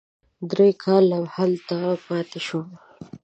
[0.51, 2.67] درې کاله هلته پاتې شوم.